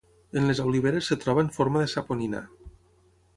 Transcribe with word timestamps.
En 0.39 0.45
les 0.51 0.61
oliveres 0.63 1.09
es 1.15 1.19
troba 1.25 1.43
en 1.47 1.51
forma 1.59 1.85
de 1.85 1.93
saponina. 1.93 2.41